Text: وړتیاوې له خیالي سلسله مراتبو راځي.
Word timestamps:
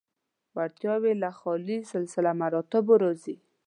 وړتیاوې 0.55 1.13
له 1.21 1.29
خیالي 1.39 1.79
سلسله 1.93 2.31
مراتبو 2.41 2.93
راځي. 3.03 3.35